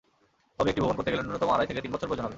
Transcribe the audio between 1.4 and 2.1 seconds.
আড়াই থেকে তিন বছর